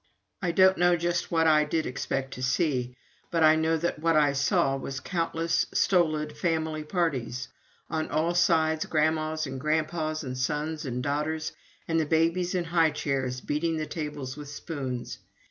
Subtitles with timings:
[0.41, 2.95] I do not know just what I did expect to see,
[3.29, 7.49] but I know that what I saw was countless stolid family parties
[7.87, 11.51] on all sides grandmas and grandpas and sons and daughters,
[11.87, 15.19] and the babies in high chairs beating the tables with spoons.